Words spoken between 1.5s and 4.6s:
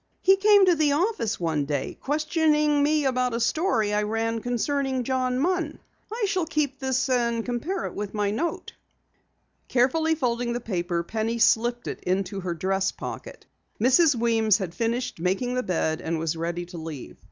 day, questioning me about a story I ran